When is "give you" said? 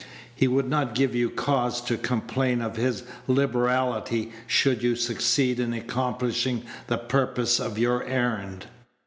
0.95-1.29